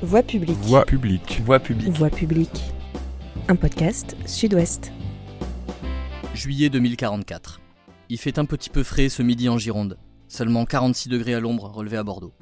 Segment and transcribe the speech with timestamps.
[0.00, 0.56] Voix publique.
[0.58, 1.42] Voix publique.
[1.44, 1.98] Voix publique.
[1.98, 2.62] Voix publique.
[3.48, 4.92] Un podcast Sud-Ouest.
[6.34, 7.60] Juillet 2044.
[8.08, 9.98] Il fait un petit peu frais ce midi en Gironde.
[10.28, 12.32] Seulement 46 degrés à l'ombre relevé à Bordeaux.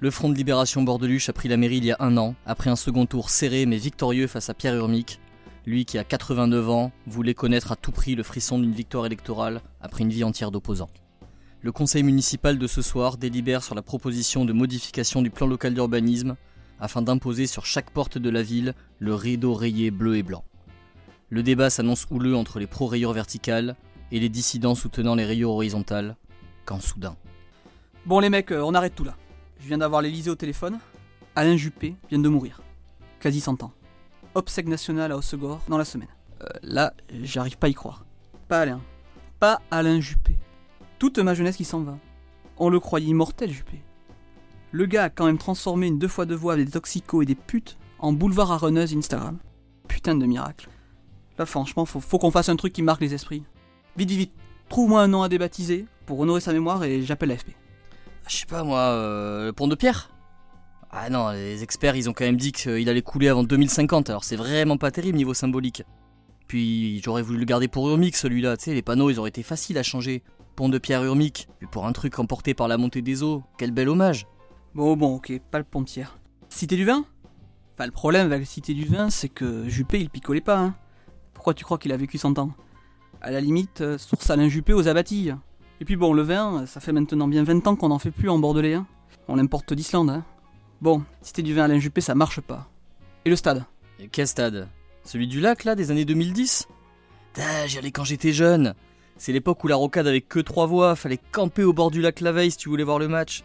[0.00, 2.70] Le Front de Libération Bordeluche a pris la mairie il y a un an, après
[2.70, 5.20] un second tour serré mais victorieux face à Pierre Urmic,
[5.66, 9.60] lui qui a 89 ans voulait connaître à tout prix le frisson d'une victoire électorale
[9.82, 10.88] après une vie entière d'opposants.
[11.60, 15.74] Le conseil municipal de ce soir délibère sur la proposition de modification du plan local
[15.74, 16.34] d'urbanisme
[16.80, 20.44] afin d'imposer sur chaque porte de la ville le rideau rayé bleu et blanc.
[21.30, 23.76] Le débat s'annonce houleux entre les pro-rayures verticales
[24.10, 26.16] et les dissidents soutenant les rayures horizontales,
[26.64, 27.16] quand soudain.
[28.06, 29.16] Bon les mecs, euh, on arrête tout là.
[29.60, 30.78] Je viens d'avoir l'Elysée au téléphone.
[31.36, 32.62] Alain Juppé vient de mourir.
[33.20, 33.72] Quasi 100 ans.
[34.34, 36.08] Obsèque nationale à Hossegor dans la semaine.
[36.42, 38.04] Euh, là, j'arrive pas à y croire.
[38.48, 38.80] Pas Alain.
[39.38, 40.38] Pas Alain Juppé.
[40.98, 41.98] Toute ma jeunesse qui s'en va.
[42.56, 43.82] On le croyait immortel, Juppé.
[44.70, 47.34] Le gars a quand même transformé une deux fois deux voix des toxicos et des
[47.34, 49.38] putes en boulevard à runneuse Instagram.
[49.88, 50.68] Putain de miracle.
[51.38, 53.44] Là, franchement, faut, qu'on fasse un truc qui marque les esprits.
[53.96, 54.32] Vite, vite, vite.
[54.68, 57.52] Trouve-moi un nom à débaptiser pour honorer sa mémoire et j'appelle l'AFP.
[58.26, 60.10] Je sais pas moi, euh, pont de pierre
[60.90, 64.24] Ah non, les experts ils ont quand même dit qu'il allait couler avant 2050, alors
[64.24, 65.82] c'est vraiment pas terrible niveau symbolique.
[66.46, 69.42] Puis j'aurais voulu le garder pour Urmic celui-là, tu sais, les panneaux ils auraient été
[69.42, 70.22] faciles à changer.
[70.56, 73.70] Pont de pierre Urmic, puis pour un truc emporté par la montée des eaux, quel
[73.70, 74.26] bel hommage.
[74.74, 76.18] Bon, bon, ok, pas le pont de pierre.
[76.48, 77.04] Cité du vin?
[77.74, 80.74] Enfin, le problème avec la cité du vin, c'est que Juppé il picolait pas, hein.
[81.32, 82.52] Pourquoi tu crois qu'il a vécu 100 ans?
[83.20, 85.36] À la limite, euh, source Alain Juppé aux abattilles.
[85.80, 88.28] Et puis bon, le vin, ça fait maintenant bien 20 ans qu'on n'en fait plus
[88.28, 88.74] en bordelais.
[88.74, 88.86] Hein.
[89.28, 90.10] On l'importe d'Islande.
[90.10, 90.24] Hein.
[90.80, 92.68] Bon, cité du vin Alain Juppé, ça marche pas.
[93.24, 93.64] Et le stade?
[94.00, 94.68] Et quel stade?
[95.04, 96.68] Celui du lac là, des années 2010
[97.32, 98.74] Putain, J'y allais quand j'étais jeune.
[99.16, 102.20] C'est l'époque où la rocade avait que trois voies, fallait camper au bord du lac
[102.20, 103.42] la veille si tu voulais voir le match.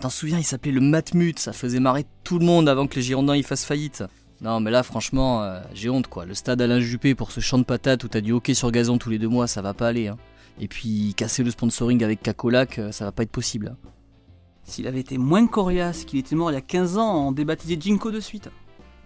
[0.00, 3.02] T'en souviens, il s'appelait le Matmut, ça faisait marrer tout le monde avant que les
[3.02, 4.04] Girondins y fassent faillite.
[4.40, 6.26] Non mais là franchement, euh, j'ai honte quoi.
[6.26, 8.98] Le stade Alain Juppé pour ce champ de patates où t'as du hockey sur gazon
[8.98, 10.08] tous les deux mois, ça va pas aller.
[10.08, 10.18] Hein.
[10.60, 13.76] Et puis casser le sponsoring avec Cacolac, euh, ça va pas être possible.
[14.64, 17.76] S'il avait été moins coriace qu'il était mort il y a 15 ans, on débaptisait
[17.78, 18.50] Jinko de suite.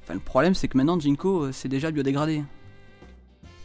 [0.02, 2.42] Enfin, le problème, c'est que maintenant, Jinko, euh, c'est déjà biodégradé.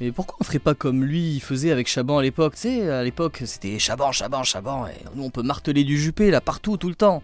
[0.02, 2.90] Mais pourquoi on ferait pas comme lui il faisait avec Chaban à l'époque Tu sais,
[2.90, 6.78] à l'époque c'était Chaban, Chaban, Chaban, et nous on peut marteler du Juppé là partout,
[6.78, 7.22] tout le temps.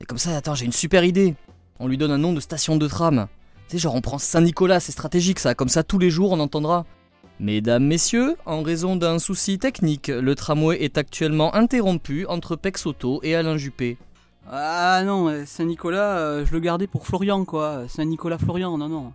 [0.00, 1.34] Et comme ça, attends, j'ai une super idée.
[1.80, 3.26] On lui donne un nom de station de tram.
[3.68, 6.40] Tu sais, genre on prend Saint-Nicolas, c'est stratégique ça, comme ça tous les jours on
[6.40, 6.86] entendra.
[7.40, 13.36] Mesdames, messieurs, en raison d'un souci technique, le tramway est actuellement interrompu entre Pexoto et
[13.36, 13.96] Alain Juppé.
[14.50, 17.84] Ah non, euh, Saint-Nicolas, euh, je le gardais pour Florian, quoi.
[17.86, 19.12] Saint-Nicolas-Florian, non, non.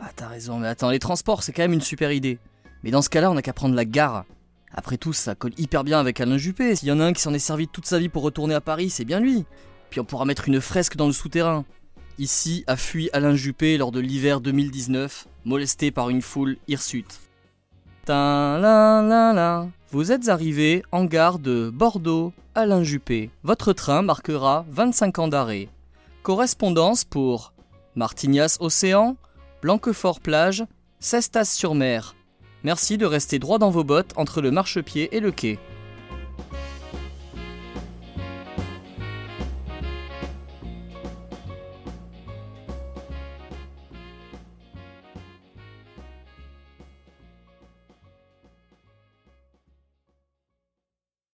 [0.00, 2.38] Ah, t'as raison, mais attends, les transports, c'est quand même une super idée.
[2.82, 4.24] Mais dans ce cas-là, on n'a qu'à prendre la gare.
[4.72, 6.76] Après tout, ça colle hyper bien avec Alain Juppé.
[6.76, 8.60] S'il y en a un qui s'en est servi toute sa vie pour retourner à
[8.60, 9.44] Paris, c'est bien lui.
[9.90, 11.64] Puis on pourra mettre une fresque dans le souterrain.
[12.18, 17.20] Ici a fui Alain Juppé lors de l'hiver 2019, molesté par une foule hirsute.
[18.04, 19.68] Tin, la, la, la.
[19.90, 23.30] Vous êtes arrivé en gare de Bordeaux, Alain Juppé.
[23.42, 25.68] Votre train marquera 25 ans d'arrêt.
[26.22, 27.54] Correspondance pour
[27.94, 29.16] Martignas Océan,
[29.60, 30.64] Blanquefort Plage,
[31.00, 32.14] Cestas sur Mer.
[32.62, 35.58] Merci de rester droit dans vos bottes entre le marchepied et le quai.